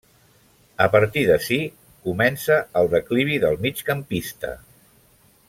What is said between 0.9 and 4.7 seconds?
partir d'ací comença el declivi del migcampista.